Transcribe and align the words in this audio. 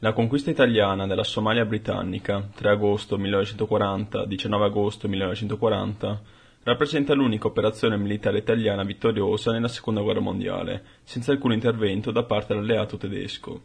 La 0.00 0.12
conquista 0.12 0.50
italiana 0.50 1.06
della 1.06 1.24
Somalia 1.24 1.64
britannica, 1.64 2.46
3 2.54 2.68
agosto 2.68 3.16
1940-19 3.16 4.62
agosto 4.62 5.08
1940, 5.08 6.22
rappresenta 6.64 7.14
l'unica 7.14 7.46
operazione 7.46 7.96
militare 7.96 8.36
italiana 8.36 8.84
vittoriosa 8.84 9.52
nella 9.52 9.68
Seconda 9.68 10.02
Guerra 10.02 10.20
Mondiale, 10.20 10.82
senza 11.02 11.32
alcun 11.32 11.54
intervento 11.54 12.10
da 12.10 12.24
parte 12.24 12.52
dell'alleato 12.52 12.98
tedesco. 12.98 13.62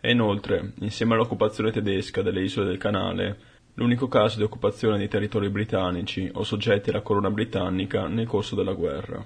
È 0.00 0.08
inoltre, 0.08 0.72
insieme 0.78 1.12
all'occupazione 1.12 1.70
tedesca 1.70 2.22
delle 2.22 2.40
isole 2.40 2.68
del 2.68 2.78
Canale, 2.78 3.38
l'unico 3.74 4.08
caso 4.08 4.38
di 4.38 4.44
occupazione 4.44 4.96
di 4.96 5.08
territori 5.08 5.50
britannici 5.50 6.26
o 6.32 6.42
soggetti 6.42 6.88
alla 6.88 7.02
corona 7.02 7.30
britannica 7.30 8.08
nel 8.08 8.26
corso 8.26 8.54
della 8.54 8.72
guerra. 8.72 9.22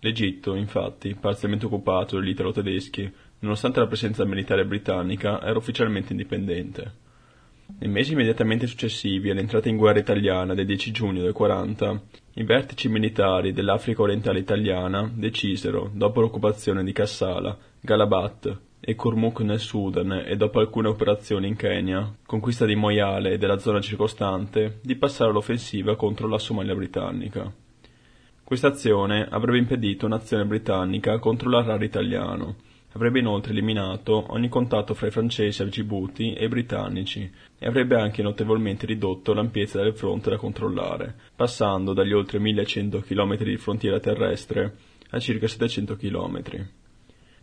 L'Egitto, 0.00 0.54
infatti, 0.54 1.14
parzialmente 1.14 1.64
occupato 1.64 2.18
dagli 2.18 2.28
italo-tedeschi, 2.28 3.10
nonostante 3.44 3.78
la 3.78 3.86
presenza 3.86 4.24
militare 4.24 4.64
britannica, 4.64 5.40
era 5.40 5.58
ufficialmente 5.58 6.12
indipendente. 6.12 7.02
Nei 7.78 7.90
mesi 7.90 8.12
immediatamente 8.12 8.66
successivi 8.66 9.30
all'entrata 9.30 9.68
in 9.68 9.76
guerra 9.76 9.98
italiana 9.98 10.54
del 10.54 10.66
10 10.66 10.90
giugno 10.90 11.22
del 11.22 11.32
40, 11.32 12.02
i 12.34 12.42
vertici 12.42 12.88
militari 12.88 13.52
dell'Africa 13.52 14.02
orientale 14.02 14.38
italiana 14.38 15.10
decisero, 15.12 15.90
dopo 15.92 16.20
l'occupazione 16.20 16.82
di 16.82 16.92
Kassala, 16.92 17.56
Galabat 17.80 18.58
e 18.80 18.94
Kurmuk 18.94 19.40
nel 19.40 19.60
Sudan 19.60 20.24
e 20.26 20.36
dopo 20.36 20.58
alcune 20.60 20.88
operazioni 20.88 21.48
in 21.48 21.56
Kenya, 21.56 22.14
conquista 22.26 22.66
di 22.66 22.74
Moyale 22.74 23.32
e 23.32 23.38
della 23.38 23.58
zona 23.58 23.80
circostante, 23.80 24.80
di 24.82 24.96
passare 24.96 25.30
all'offensiva 25.30 25.96
contro 25.96 26.28
la 26.28 26.38
Somalia 26.38 26.74
britannica. 26.74 27.50
Questa 28.44 28.68
azione 28.68 29.26
avrebbe 29.28 29.58
impedito 29.58 30.04
un'azione 30.04 30.44
britannica 30.44 31.18
contro 31.18 31.48
l'Arar 31.48 31.82
italiano, 31.82 32.56
avrebbe 32.94 33.18
inoltre 33.18 33.52
eliminato 33.52 34.26
ogni 34.28 34.48
contatto 34.48 34.94
fra 34.94 35.08
i 35.08 35.10
francesi 35.10 35.62
a 35.62 35.64
Djibouti 35.66 36.32
e 36.32 36.44
i 36.44 36.48
britannici 36.48 37.30
e 37.58 37.66
avrebbe 37.66 38.00
anche 38.00 38.22
notevolmente 38.22 38.86
ridotto 38.86 39.32
l'ampiezza 39.34 39.82
del 39.82 39.94
fronte 39.94 40.30
da 40.30 40.36
controllare, 40.36 41.14
passando 41.34 41.92
dagli 41.92 42.12
oltre 42.12 42.38
1100 42.38 43.00
km 43.00 43.36
di 43.38 43.56
frontiera 43.56 43.98
terrestre 43.98 44.76
a 45.10 45.18
circa 45.18 45.48
700 45.48 45.96
km. 45.96 46.42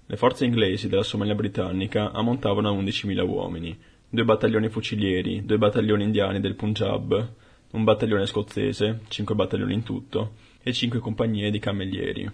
Le 0.06 0.18
forze 0.18 0.46
inglesi 0.46 0.88
della 0.88 1.04
Somalia 1.04 1.36
britannica 1.36 2.12
ammontavano 2.12 2.70
a 2.70 2.74
11.000 2.74 3.28
uomini, 3.28 3.78
due 4.10 4.26
battaglioni 4.26 4.70
fucilieri, 4.70 5.46
due 5.46 5.58
battaglioni 5.58 6.04
indiani 6.04 6.40
del 6.40 6.56
Punjab, 6.56 7.34
un 7.72 7.84
battaglione 7.84 8.26
scozzese, 8.26 9.02
cinque 9.08 9.36
battaglioni 9.36 9.74
in 9.74 9.84
tutto, 9.84 10.34
e 10.64 10.74
cinque 10.74 11.00
compagnie 11.00 11.50
di 11.50 11.60
cammellieri. 11.60 12.32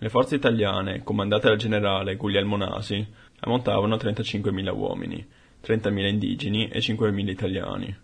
Le 0.00 0.08
forze 0.10 0.36
italiane, 0.36 1.02
comandate 1.02 1.48
dal 1.48 1.56
generale 1.56 2.14
Guglielmo 2.14 2.56
Nasi, 2.56 3.04
ammontavano 3.40 3.96
a 3.96 3.98
35.000 3.98 4.72
uomini, 4.72 5.26
30.000 5.60 6.06
indigeni 6.06 6.68
e 6.68 6.78
5.000 6.78 7.28
italiani, 7.28 7.96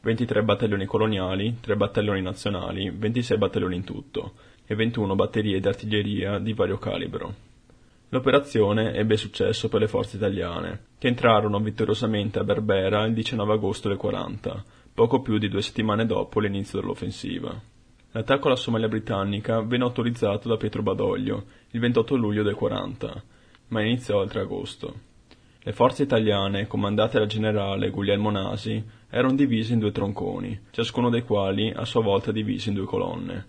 23 0.00 0.42
battaglioni 0.44 0.86
coloniali, 0.86 1.58
3 1.60 1.76
battaglioni 1.76 2.22
nazionali, 2.22 2.90
26 2.90 3.36
battaglioni 3.36 3.76
in 3.76 3.84
tutto, 3.84 4.32
e 4.64 4.74
21 4.74 5.14
batterie 5.14 5.60
di 5.60 5.68
artiglieria 5.68 6.38
di 6.38 6.54
vario 6.54 6.78
calibro. 6.78 7.34
L'operazione 8.08 8.94
ebbe 8.94 9.18
successo 9.18 9.68
per 9.68 9.80
le 9.80 9.88
forze 9.88 10.16
italiane, 10.16 10.86
che 10.96 11.08
entrarono 11.08 11.60
vittoriosamente 11.60 12.38
a 12.38 12.44
Berbera 12.44 13.04
il 13.04 13.12
19 13.12 13.52
agosto 13.52 13.88
del 13.88 13.98
40, 13.98 14.64
poco 14.94 15.20
più 15.20 15.36
di 15.36 15.50
due 15.50 15.60
settimane 15.60 16.06
dopo 16.06 16.40
l'inizio 16.40 16.80
dell'offensiva. 16.80 17.71
L'attacco 18.14 18.48
alla 18.48 18.56
Somalia 18.56 18.88
britannica 18.88 19.62
venne 19.62 19.84
autorizzato 19.84 20.46
da 20.46 20.58
Pietro 20.58 20.82
Badoglio 20.82 21.44
il 21.70 21.80
28 21.80 22.14
luglio 22.14 22.42
del 22.42 22.54
40, 22.54 23.22
ma 23.68 23.80
iniziò 23.80 24.22
il 24.22 24.28
3 24.28 24.40
agosto. 24.42 24.94
Le 25.60 25.72
forze 25.72 26.02
italiane, 26.02 26.66
comandate 26.66 27.18
dal 27.18 27.26
generale 27.26 27.88
Guglielmo 27.88 28.30
Nasi, 28.30 28.84
erano 29.08 29.34
divise 29.34 29.72
in 29.72 29.78
due 29.78 29.92
tronconi, 29.92 30.60
ciascuno 30.72 31.08
dei 31.08 31.22
quali 31.22 31.72
a 31.74 31.86
sua 31.86 32.02
volta 32.02 32.32
diviso 32.32 32.68
in 32.68 32.74
due 32.74 32.84
colonne. 32.84 33.46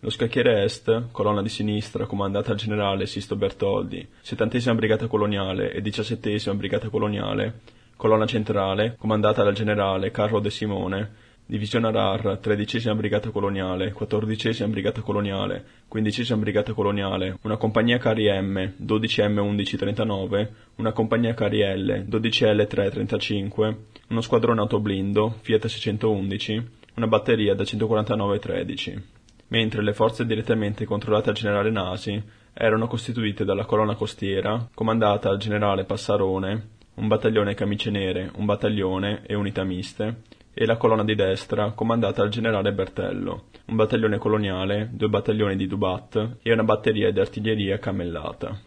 Lo 0.00 0.08
scacchiere 0.08 0.62
est, 0.62 1.10
colonna 1.10 1.42
di 1.42 1.50
sinistra 1.50 2.06
comandata 2.06 2.48
dal 2.48 2.56
generale 2.56 3.04
Sisto 3.04 3.36
Bertoldi, 3.36 4.08
70 4.22 4.74
Brigata 4.74 5.06
Coloniale 5.06 5.70
e 5.70 5.82
17 5.82 6.54
Brigata 6.54 6.88
Coloniale, 6.88 7.60
colonna 7.94 8.24
centrale 8.24 8.96
comandata 8.96 9.42
dal 9.42 9.52
generale 9.52 10.10
Carlo 10.10 10.40
De 10.40 10.48
Simone, 10.48 11.10
Divisione 11.50 11.86
Arar, 11.86 12.36
13 12.42 12.92
Brigata 12.92 13.30
Coloniale, 13.30 13.92
14 13.92 14.66
Brigata 14.66 15.00
Coloniale, 15.00 15.64
15 15.88 16.34
Brigata 16.34 16.74
Coloniale, 16.74 17.38
una 17.40 17.56
compagnia 17.56 17.96
carri 17.96 18.26
M, 18.28 18.74
12M1139, 18.78 20.48
una 20.74 20.92
compagnia 20.92 21.32
carri 21.32 21.60
L, 21.62 22.04
12L335, 22.06 23.76
uno 24.08 24.20
squadrone 24.20 24.60
autoblindo, 24.60 25.36
Fiat 25.40 25.68
611, 25.68 26.68
una 26.96 27.06
batteria 27.06 27.54
da 27.54 27.62
149-13. 27.62 29.02
Mentre 29.46 29.82
le 29.82 29.94
forze 29.94 30.26
direttamente 30.26 30.84
controllate 30.84 31.28
dal 31.28 31.34
generale 31.34 31.70
Nasi 31.70 32.22
erano 32.52 32.86
costituite 32.88 33.46
dalla 33.46 33.64
colonna 33.64 33.94
costiera, 33.94 34.68
comandata 34.74 35.30
dal 35.30 35.38
generale 35.38 35.84
Passarone, 35.84 36.68
un 36.96 37.08
battaglione 37.08 37.54
camicie 37.54 37.88
nere, 37.88 38.30
un 38.34 38.44
battaglione 38.44 39.22
e 39.24 39.34
unità 39.34 39.64
miste, 39.64 40.36
e 40.60 40.66
la 40.66 40.76
colonna 40.76 41.04
di 41.04 41.14
destra, 41.14 41.70
comandata 41.70 42.22
dal 42.22 42.32
generale 42.32 42.72
Bertello, 42.72 43.44
un 43.66 43.76
battaglione 43.76 44.18
coloniale, 44.18 44.88
due 44.92 45.08
battaglioni 45.08 45.54
di 45.54 45.68
Dubat 45.68 46.38
e 46.42 46.52
una 46.52 46.64
batteria 46.64 47.12
di 47.12 47.20
artiglieria 47.20 47.78
cammellata. 47.78 48.58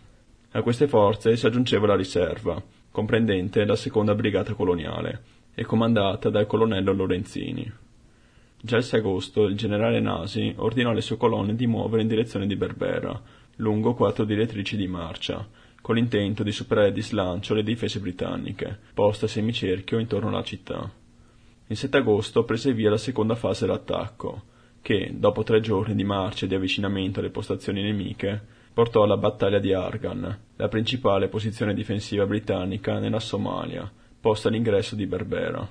A 0.51 0.61
queste 0.61 0.87
forze 0.87 1.35
si 1.35 1.45
aggiungeva 1.45 1.87
la 1.87 1.97
riserva, 1.97 2.63
comprendente 2.89 3.65
la 3.65 3.75
seconda 3.75 4.15
brigata 4.15 4.53
coloniale, 4.53 5.21
e 5.53 5.65
comandata 5.65 6.29
dal 6.29 6.47
colonnello 6.47 6.93
Lorenzini. 6.93 7.69
Già 8.61 8.77
il 8.77 8.83
6 8.83 8.99
agosto 9.01 9.43
il 9.43 9.57
generale 9.57 9.99
Nasi 9.99 10.53
ordinò 10.55 10.91
alle 10.91 11.01
sue 11.01 11.17
colonne 11.17 11.55
di 11.55 11.67
muovere 11.67 12.03
in 12.03 12.07
direzione 12.07 12.47
di 12.47 12.55
Berbera, 12.55 13.21
lungo 13.57 13.95
quattro 13.95 14.23
direttrici 14.23 14.77
di 14.77 14.87
marcia, 14.87 15.45
con 15.81 15.95
l'intento 15.95 16.41
di 16.41 16.53
superare 16.53 16.93
di 16.93 17.01
slancio 17.01 17.53
le 17.53 17.63
difese 17.63 17.99
britanniche, 17.99 18.79
poste 18.93 19.25
a 19.25 19.27
semicerchio 19.27 19.99
intorno 19.99 20.29
alla 20.29 20.43
città. 20.43 20.99
Il 21.71 21.77
7 21.77 21.99
agosto 21.99 22.43
prese 22.43 22.73
via 22.73 22.89
la 22.89 22.97
seconda 22.97 23.33
fase 23.33 23.65
dell'attacco, 23.65 24.41
che, 24.81 25.13
dopo 25.15 25.43
tre 25.43 25.61
giorni 25.61 25.95
di 25.95 26.03
marcia 26.03 26.43
e 26.43 26.49
di 26.49 26.55
avvicinamento 26.55 27.21
alle 27.21 27.29
postazioni 27.29 27.81
nemiche, 27.81 28.45
portò 28.73 29.03
alla 29.03 29.15
battaglia 29.15 29.57
di 29.57 29.71
Argan, 29.71 30.37
la 30.57 30.67
principale 30.67 31.29
posizione 31.29 31.73
difensiva 31.73 32.25
britannica 32.25 32.99
nella 32.99 33.21
Somalia, 33.21 33.89
posta 34.19 34.49
all'ingresso 34.49 34.95
di 34.95 35.05
Berbera. 35.05 35.65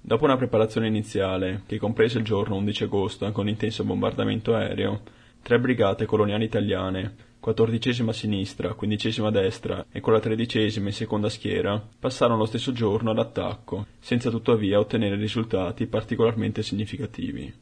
Dopo 0.00 0.24
una 0.24 0.36
preparazione 0.36 0.88
iniziale, 0.88 1.62
che 1.64 1.78
comprese 1.78 2.18
il 2.18 2.24
giorno 2.24 2.56
11 2.56 2.82
agosto 2.82 3.30
con 3.30 3.46
intenso 3.46 3.84
bombardamento 3.84 4.56
aereo, 4.56 5.02
tre 5.42 5.60
brigate 5.60 6.06
coloniali 6.06 6.46
italiane, 6.46 7.14
quattordicesima 7.40 8.10
a 8.10 8.14
sinistra, 8.14 8.74
quindicesima 8.74 9.28
a 9.28 9.30
destra 9.30 9.86
e 9.90 10.00
con 10.00 10.12
la 10.12 10.20
tredicesima 10.20 10.88
in 10.88 10.92
seconda 10.92 11.30
schiera, 11.30 11.82
passarono 11.98 12.40
lo 12.40 12.44
stesso 12.44 12.70
giorno 12.72 13.10
all'attacco, 13.10 13.86
senza 13.98 14.28
tuttavia 14.28 14.78
ottenere 14.78 15.16
risultati 15.16 15.86
particolarmente 15.86 16.62
significativi. 16.62 17.52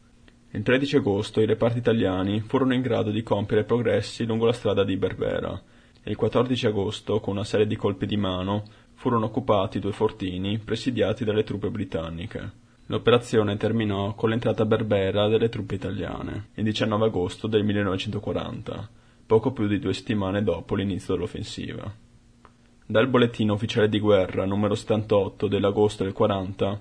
Il 0.51 0.63
13 0.63 0.97
agosto 0.97 1.41
i 1.41 1.47
reparti 1.47 1.79
italiani 1.79 2.41
furono 2.41 2.75
in 2.75 2.81
grado 2.81 3.11
di 3.11 3.23
compiere 3.23 3.63
progressi 3.63 4.27
lungo 4.27 4.47
la 4.47 4.53
strada 4.53 4.83
di 4.83 4.97
Berbera 4.97 5.63
e 6.03 6.11
il 6.11 6.17
14 6.17 6.67
agosto, 6.67 7.21
con 7.21 7.35
una 7.35 7.45
serie 7.45 7.67
di 7.67 7.77
colpi 7.77 8.07
di 8.07 8.17
mano, 8.17 8.65
furono 8.95 9.27
occupati 9.27 9.79
due 9.79 9.93
fortini 9.93 10.59
presidiati 10.59 11.25
dalle 11.25 11.45
truppe 11.45 11.71
britanniche. 11.71 12.67
L'operazione 12.87 13.57
terminò 13.57 14.15
con 14.15 14.31
l'entrata 14.31 14.65
Berbera 14.65 15.29
delle 15.29 15.51
truppe 15.51 15.77
italiane, 15.77 16.49
il 16.55 16.65
19 16.65 17.05
agosto 17.05 17.47
del 17.47 17.63
1940 17.63 19.07
poco 19.29 19.53
più 19.53 19.67
di 19.67 19.79
due 19.79 19.93
settimane 19.93 20.43
dopo 20.43 20.75
l'inizio 20.75 21.13
dell'offensiva. 21.13 21.95
Dal 22.87 23.09
bollettino 23.09 23.53
ufficiale 23.53 23.91
di 23.91 24.01
guerra 24.01 24.47
numero 24.47 24.75
78 24.75 25.49
dell'agosto 25.49 26.03
del 26.03 26.15
40, 26.15 26.81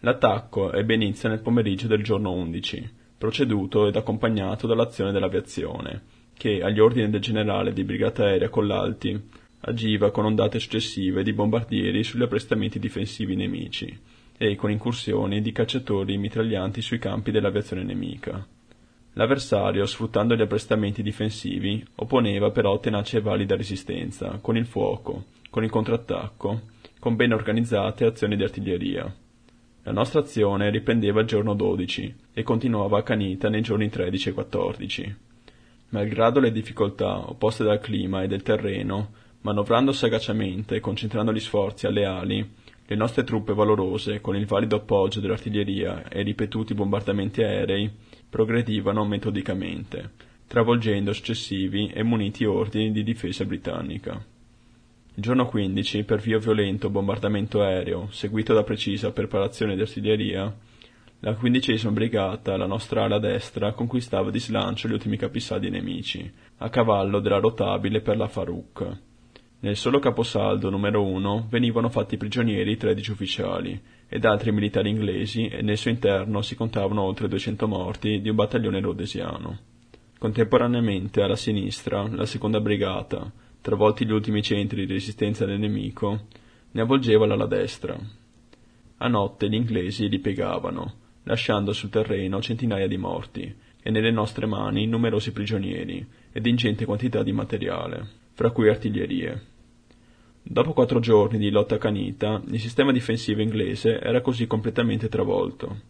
l'attacco 0.00 0.72
ebbe 0.72 0.94
inizio 0.94 1.28
nel 1.28 1.42
pomeriggio 1.42 1.86
del 1.86 2.02
giorno 2.02 2.32
11, 2.32 2.90
proceduto 3.18 3.86
ed 3.86 3.96
accompagnato 3.96 4.66
dall'azione 4.66 5.12
dell'aviazione, 5.12 6.00
che, 6.32 6.62
agli 6.62 6.80
ordini 6.80 7.10
del 7.10 7.20
generale 7.20 7.74
di 7.74 7.84
brigata 7.84 8.24
aerea 8.24 8.48
Collalti, 8.48 9.22
agiva 9.60 10.10
con 10.10 10.24
ondate 10.24 10.58
successive 10.58 11.22
di 11.22 11.34
bombardieri 11.34 12.02
sugli 12.02 12.22
apprestamenti 12.22 12.78
difensivi 12.78 13.36
nemici 13.36 13.94
e 14.38 14.56
con 14.56 14.70
incursioni 14.70 15.42
di 15.42 15.52
cacciatori 15.52 16.16
mitraglianti 16.16 16.80
sui 16.80 16.98
campi 16.98 17.30
dell'aviazione 17.30 17.82
nemica. 17.82 18.48
L'avversario, 19.14 19.84
sfruttando 19.86 20.36
gli 20.36 20.40
apprestamenti 20.40 21.02
difensivi, 21.02 21.84
opponeva 21.96 22.50
però 22.50 22.78
tenace 22.78 23.18
e 23.18 23.20
valida 23.20 23.56
resistenza, 23.56 24.38
con 24.40 24.56
il 24.56 24.66
fuoco, 24.66 25.24
con 25.50 25.64
il 25.64 25.70
contrattacco, 25.70 26.60
con 26.98 27.16
ben 27.16 27.32
organizzate 27.32 28.04
azioni 28.04 28.36
di 28.36 28.44
artiglieria. 28.44 29.12
La 29.82 29.92
nostra 29.92 30.20
azione 30.20 30.70
riprendeva 30.70 31.22
il 31.22 31.26
giorno 31.26 31.54
12 31.54 32.14
e 32.32 32.42
continuava 32.42 32.98
accanita 32.98 33.48
nei 33.48 33.62
giorni 33.62 33.88
13 33.88 34.28
e 34.28 34.32
14. 34.32 35.16
Malgrado 35.88 36.38
le 36.38 36.52
difficoltà 36.52 37.28
opposte 37.28 37.64
dal 37.64 37.80
clima 37.80 38.22
e 38.22 38.28
del 38.28 38.42
terreno, 38.42 39.12
manovrando 39.40 39.90
sagacemente 39.90 40.76
e 40.76 40.80
concentrando 40.80 41.32
gli 41.32 41.40
sforzi 41.40 41.86
alle 41.86 42.04
ali, 42.04 42.48
Le 42.90 42.96
nostre 42.96 43.22
truppe 43.22 43.54
valorose, 43.54 44.20
con 44.20 44.34
il 44.34 44.46
valido 44.46 44.74
appoggio 44.74 45.20
dell'artiglieria 45.20 46.08
e 46.08 46.22
ripetuti 46.22 46.74
bombardamenti 46.74 47.40
aerei, 47.40 47.88
progredivano 48.28 49.04
metodicamente, 49.04 50.10
travolgendo 50.48 51.12
successivi 51.12 51.86
e 51.94 52.02
muniti 52.02 52.44
ordini 52.44 52.90
di 52.90 53.04
difesa 53.04 53.44
britannica. 53.44 54.14
Il 55.14 55.22
giorno 55.22 55.46
15, 55.46 56.02
per 56.02 56.18
via 56.18 56.38
violento 56.38 56.90
bombardamento 56.90 57.62
aereo, 57.62 58.08
seguito 58.10 58.54
da 58.54 58.64
precisa 58.64 59.12
preparazione 59.12 59.76
di 59.76 59.82
artiglieria, 59.82 60.52
la 61.20 61.34
quindicesima 61.36 61.92
brigata, 61.92 62.56
la 62.56 62.66
nostra 62.66 63.04
ala 63.04 63.20
destra, 63.20 63.72
conquistava 63.72 64.32
di 64.32 64.40
slancio 64.40 64.88
gli 64.88 64.94
ultimi 64.94 65.16
capisaldi 65.16 65.70
nemici, 65.70 66.28
a 66.56 66.68
cavallo 66.68 67.20
della 67.20 67.38
rotabile 67.38 68.00
per 68.00 68.16
la 68.16 68.26
Farouk. 68.26 69.09
Nel 69.62 69.76
solo 69.76 69.98
caposaldo 69.98 70.70
numero 70.70 71.04
1 71.04 71.48
venivano 71.50 71.90
fatti 71.90 72.16
prigionieri 72.16 72.78
13 72.78 73.10
ufficiali 73.10 73.78
ed 74.08 74.24
altri 74.24 74.52
militari 74.52 74.88
inglesi 74.88 75.48
e 75.48 75.60
nel 75.60 75.76
suo 75.76 75.90
interno 75.90 76.40
si 76.40 76.54
contavano 76.54 77.02
oltre 77.02 77.28
200 77.28 77.68
morti 77.68 78.22
di 78.22 78.30
un 78.30 78.36
battaglione 78.36 78.80
rhodesiano. 78.80 79.58
Contemporaneamente 80.18 81.20
alla 81.20 81.36
sinistra 81.36 82.08
la 82.08 82.24
seconda 82.24 82.58
brigata, 82.58 83.30
travolti 83.60 84.06
gli 84.06 84.12
ultimi 84.12 84.42
centri 84.42 84.86
di 84.86 84.94
resistenza 84.94 85.44
del 85.44 85.58
nemico, 85.58 86.20
ne 86.70 86.80
avvolgeva 86.80 87.26
l'ala 87.26 87.46
destra. 87.46 87.98
A 88.96 89.08
notte 89.08 89.50
gli 89.50 89.54
inglesi 89.54 90.08
li 90.08 90.20
piegavano, 90.20 90.94
lasciando 91.24 91.74
sul 91.74 91.90
terreno 91.90 92.40
centinaia 92.40 92.88
di 92.88 92.96
morti 92.96 93.54
e 93.82 93.90
nelle 93.90 94.10
nostre 94.10 94.46
mani 94.46 94.86
numerosi 94.86 95.32
prigionieri 95.32 96.06
ed 96.32 96.46
ingente 96.46 96.86
quantità 96.86 97.22
di 97.22 97.32
materiale, 97.32 98.19
fra 98.40 98.52
cui 98.52 98.70
artiglierie. 98.70 99.48
Dopo 100.40 100.72
quattro 100.72 100.98
giorni 100.98 101.36
di 101.36 101.50
lotta 101.50 101.74
accanita, 101.74 102.40
il 102.48 102.58
sistema 102.58 102.90
difensivo 102.90 103.42
inglese 103.42 104.00
era 104.00 104.22
così 104.22 104.46
completamente 104.46 105.10
travolto. 105.10 105.80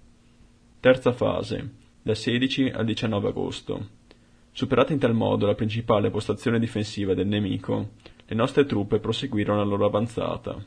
Terza 0.80 1.12
fase, 1.12 1.74
dal 2.02 2.16
16 2.16 2.70
al 2.70 2.84
19 2.84 3.28
agosto. 3.28 3.88
Superata 4.50 4.92
in 4.92 4.98
tal 4.98 5.14
modo 5.14 5.46
la 5.46 5.54
principale 5.54 6.10
postazione 6.10 6.58
difensiva 6.58 7.14
del 7.14 7.28
nemico, 7.28 7.90
le 8.26 8.34
nostre 8.34 8.66
truppe 8.66 8.98
proseguirono 8.98 9.58
la 9.58 9.64
loro 9.64 9.86
avanzata. 9.86 10.60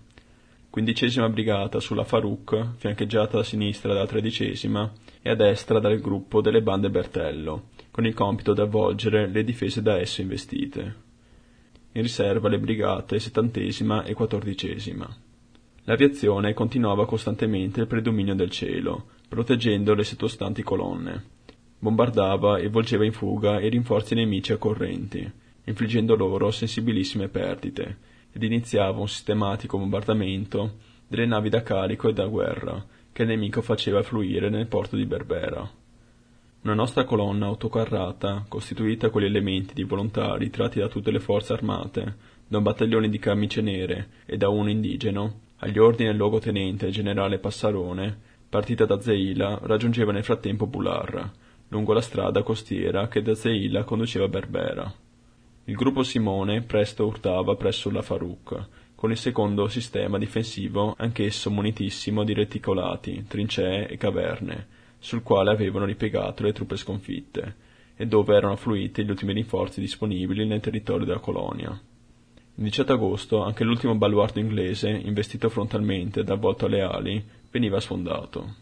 Quindicesima 0.70 1.28
brigata 1.28 1.82
sulla 1.82 2.06
Farouk, 2.06 2.76
fiancheggiata 2.78 3.40
a 3.40 3.44
sinistra 3.44 3.92
dalla 3.92 4.08
tredicesima 4.08 4.90
e 5.22 5.30
a 5.30 5.36
destra 5.36 5.80
dal 5.80 6.00
gruppo 6.00 6.40
delle 6.40 6.62
bande 6.62 6.90
Bertello, 6.90 7.72
con 7.92 8.06
il 8.06 8.14
compito 8.14 8.54
di 8.54 8.62
avvolgere 8.62 9.28
le 9.28 9.44
difese 9.44 9.82
da 9.82 10.00
esso 10.00 10.22
investite. 10.22 11.12
In 11.94 12.02
riserva 12.02 12.50
le 12.50 12.60
brigate 12.60 13.20
settantesima 13.20 14.04
e 14.04 14.14
quattordicesima. 14.14 15.08
L'aviazione 15.86 16.54
continuava 16.54 17.06
costantemente 17.06 17.82
il 17.82 17.88
predominio 17.88 18.36
del 18.36 18.50
cielo, 18.50 19.08
proteggendo 19.28 19.94
le 19.94 20.04
sottostanti 20.04 20.64
colonne 20.64 21.42
bombardava 21.84 22.60
e 22.60 22.70
volgeva 22.70 23.04
in 23.04 23.12
fuga 23.12 23.60
i 23.60 23.68
rinforzi 23.68 24.16
nemici 24.16 24.54
accorrenti, 24.54 25.30
infliggendo 25.66 26.16
loro 26.16 26.50
sensibilissime 26.50 27.28
perdite, 27.28 27.98
ed 28.32 28.42
iniziava 28.42 29.02
un 29.02 29.10
sistematico 29.10 29.78
bombardamento 29.78 30.78
delle 31.06 31.26
navi 31.26 31.50
da 31.50 31.62
carico 31.62 32.08
e 32.08 32.14
da 32.14 32.26
guerra 32.26 32.86
che 33.12 33.24
il 33.24 33.28
nemico 33.28 33.62
faceva 33.62 34.02
fluire 34.02 34.50
nel 34.50 34.68
porto 34.68 34.96
di 34.96 35.06
Berbera. 35.06 35.70
Una 36.64 36.76
nostra 36.76 37.04
colonna 37.04 37.48
autocarrata, 37.48 38.46
costituita 38.48 39.10
con 39.10 39.22
gli 39.22 39.26
elementi 39.26 39.74
di 39.74 39.84
volontari 39.84 40.50
tratti 40.50 40.80
da 40.80 40.88
tutte 40.88 41.12
le 41.12 41.20
forze 41.20 41.52
armate, 41.52 42.16
da 42.48 42.56
un 42.56 42.64
battaglione 42.64 43.10
di 43.10 43.20
camicie 43.20 43.60
nere 43.60 44.08
e 44.26 44.38
da 44.38 44.48
uno 44.48 44.70
indigeno, 44.70 45.42
agli 45.58 45.78
ordini 45.78 46.08
del 46.08 46.18
luogotenente 46.18 46.90
generale 46.90 47.40
Passarone, 47.40 48.18
partita 48.48 48.86
da 48.86 49.02
Zeila, 49.02 49.60
raggiungeva 49.64 50.14
nel 50.14 50.24
frattempo 50.24 50.66
Bular, 50.66 51.32
lungo 51.68 51.92
la 51.92 52.00
strada 52.00 52.44
costiera 52.44 53.10
che 53.10 53.22
da 53.22 53.36
Zeila 53.36 53.84
conduceva 53.84 54.24
a 54.24 54.30
Berbera. 54.30 54.94
Il 55.66 55.76
gruppo 55.76 56.04
Simone 56.04 56.62
presto 56.62 57.06
urtava 57.06 57.56
presso 57.56 57.92
la 57.92 58.02
Farouk, 58.02 58.68
con 58.96 59.12
il 59.12 59.18
secondo 59.18 59.68
sistema 59.68 60.18
difensivo 60.18 60.96
anch'esso 60.98 61.52
munitissimo 61.52 62.24
di 62.24 62.34
reticolati, 62.34 63.26
trincee 63.28 63.90
e 63.90 63.98
caverne, 63.98 64.68
sul 65.04 65.22
quale 65.22 65.52
avevano 65.52 65.84
ripiegato 65.84 66.44
le 66.44 66.54
truppe 66.54 66.78
sconfitte, 66.78 67.56
e 67.98 68.08
dove 68.08 68.36
erano 68.36 68.54
affluiti 68.54 69.04
gli 69.04 69.10
ultimi 69.10 69.34
rinforzi 69.34 69.82
disponibili 69.82 70.46
nel 70.46 70.62
territorio 70.62 71.06
della 71.06 71.20
colonia. 71.20 71.70
Il 71.72 72.64
18 72.64 72.94
agosto 72.94 73.44
anche 73.44 73.66
l'ultimo 73.66 73.96
baluardo 73.96 74.40
inglese, 74.40 74.90
investito 74.90 75.50
frontalmente 75.50 76.24
dal 76.24 76.40
volto 76.40 76.68
alle 76.68 76.82
ali, 76.82 77.22
veniva 77.52 77.82
sfondato. 77.82 78.56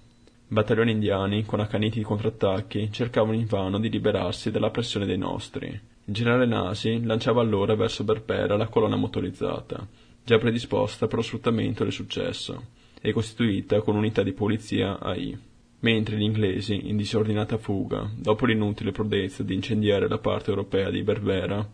Battaglioni 0.47 0.91
indiani, 0.91 1.45
con 1.45 1.59
accaniti 1.59 2.01
contrattacchi, 2.01 2.91
cercavano 2.91 3.33
invano 3.33 3.79
di 3.79 3.91
liberarsi 3.91 4.49
dalla 4.49 4.71
pressione 4.71 5.05
dei 5.05 5.19
nostri. 5.19 5.67
Il 5.67 6.13
generale 6.13 6.47
Nasi 6.47 7.03
lanciava 7.03 7.41
allora 7.41 7.75
verso 7.75 8.03
Berbera 8.03 8.57
la 8.57 8.67
colonna 8.67 8.95
motorizzata, 8.95 9.87
già 10.25 10.39
predisposta 10.39 11.05
per 11.05 11.17
lo 11.17 11.21
sfruttamento 11.21 11.83
del 11.83 11.93
successo, 11.93 12.63
e 12.99 13.13
costituita 13.13 13.81
con 13.81 13.95
unità 13.95 14.23
di 14.23 14.33
polizia 14.33 14.97
AI. 14.99 15.49
Mentre 15.81 16.15
gli 16.15 16.23
inglesi, 16.23 16.89
in 16.89 16.97
disordinata 16.97 17.57
fuga, 17.57 18.09
dopo 18.15 18.45
l'inutile 18.45 18.91
prodezza 18.91 19.43
di 19.43 19.53
incendiare 19.53 20.07
la 20.07 20.19
parte 20.19 20.49
europea 20.49 20.89
di 20.89 21.03
Berbera, 21.03 21.67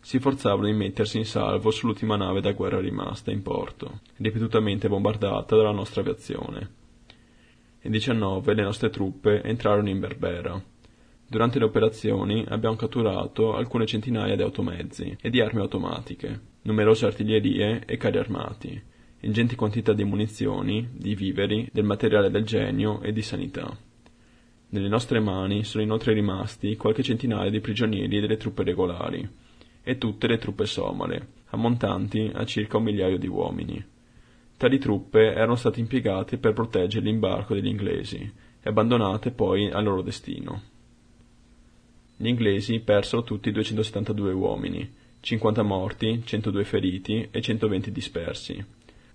si 0.00 0.18
forzavano 0.18 0.66
di 0.66 0.72
mettersi 0.72 1.18
in 1.18 1.24
salvo 1.24 1.70
sull'ultima 1.70 2.16
nave 2.16 2.40
da 2.40 2.52
guerra 2.52 2.80
rimasta 2.80 3.30
in 3.30 3.42
porto, 3.42 4.00
ripetutamente 4.16 4.88
bombardata 4.88 5.56
dalla 5.56 5.72
nostra 5.72 6.00
aviazione 6.00 6.80
il 7.84 7.90
19 7.90 8.54
le 8.54 8.62
nostre 8.62 8.90
truppe 8.90 9.42
entrarono 9.42 9.88
in 9.88 9.98
Berbera. 9.98 10.62
Durante 11.26 11.58
le 11.58 11.64
operazioni 11.64 12.44
abbiamo 12.48 12.76
catturato 12.76 13.56
alcune 13.56 13.86
centinaia 13.86 14.36
di 14.36 14.42
automezzi 14.42 15.16
e 15.20 15.30
di 15.30 15.40
armi 15.40 15.60
automatiche, 15.60 16.40
numerose 16.62 17.06
artiglierie 17.06 17.82
e 17.84 17.96
carri 17.96 18.18
armati, 18.18 18.80
ingenti 19.22 19.56
quantità 19.56 19.92
di 19.92 20.04
munizioni, 20.04 20.88
di 20.92 21.14
viveri, 21.14 21.68
del 21.72 21.84
materiale 21.84 22.30
del 22.30 22.44
genio 22.44 23.00
e 23.02 23.12
di 23.12 23.22
sanità. 23.22 23.76
Nelle 24.68 24.88
nostre 24.88 25.20
mani 25.20 25.64
sono 25.64 25.82
inoltre 25.82 26.12
rimasti 26.12 26.76
qualche 26.76 27.02
centinaia 27.02 27.50
di 27.50 27.60
prigionieri 27.60 28.20
delle 28.20 28.36
truppe 28.36 28.62
regolari 28.62 29.28
e 29.82 29.98
tutte 29.98 30.26
le 30.26 30.38
truppe 30.38 30.66
somale, 30.66 31.28
ammontanti 31.50 32.30
a 32.32 32.44
circa 32.44 32.78
un 32.78 32.84
migliaio 32.84 33.18
di 33.18 33.28
uomini. 33.28 33.84
Tali 34.56 34.78
truppe 34.78 35.32
erano 35.32 35.56
state 35.56 35.80
impiegate 35.80 36.38
per 36.38 36.52
proteggere 36.52 37.04
l'imbarco 37.04 37.54
degli 37.54 37.66
inglesi 37.66 38.18
e 38.18 38.68
abbandonate 38.68 39.30
poi 39.30 39.70
al 39.70 39.84
loro 39.84 40.02
destino. 40.02 40.62
Gli 42.16 42.28
inglesi 42.28 42.80
persero 42.80 43.22
tutti 43.22 43.50
272 43.50 44.32
uomini, 44.32 44.94
50 45.20 45.62
morti, 45.62 46.22
102 46.24 46.64
feriti 46.64 47.28
e 47.30 47.40
120 47.40 47.92
dispersi. 47.92 48.64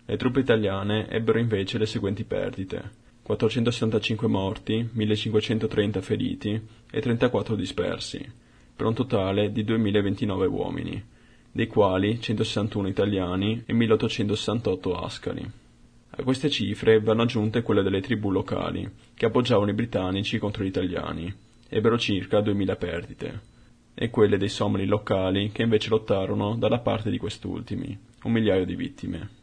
Le 0.10 0.16
truppe 0.16 0.40
italiane 0.40 1.10
ebbero 1.10 1.38
invece 1.38 1.78
le 1.78 1.86
seguenti 1.86 2.24
perdite: 2.24 2.92
465 3.24 4.30
morti, 4.30 4.90
1530 4.90 6.02
feriti 6.02 6.62
e 6.90 7.02
34 7.02 7.56
dispersi, 7.56 8.26
per 8.74 8.86
un 8.86 8.94
totale 8.94 9.52
di 9.52 9.66
2029 9.66 10.48
uomini 10.48 11.04
dei 11.52 11.68
quali 11.68 12.22
161 12.22 12.88
italiani 12.88 13.64
e 13.66 13.74
1868 13.74 14.96
ascari. 14.96 15.52
A 16.12 16.24
queste 16.24 16.50
cifre 16.50 17.02
vanno 17.02 17.24
aggiunte 17.24 17.62
quelle 17.62 17.82
delle 17.82 18.00
tribù 18.00 18.30
locali, 18.30 18.90
che 19.14 19.26
appoggiavano 19.26 19.72
i 19.72 19.74
britannici 19.74 20.38
contro 20.38 20.64
gli 20.64 20.68
italiani, 20.68 21.34
ebbero 21.68 21.98
circa 21.98 22.40
2000 22.40 22.76
perdite, 22.78 23.42
e 23.94 24.10
quelle 24.10 24.38
dei 24.38 24.48
somali 24.48 24.86
locali 24.86 25.52
che 25.52 25.64
invece 25.64 25.90
lottarono 25.90 26.56
dalla 26.56 26.80
parte 26.80 27.10
di 27.10 27.18
quest'ultimi, 27.18 28.00
un 28.24 28.32
migliaio 28.32 28.64
di 28.64 28.76
vittime. 28.76 29.37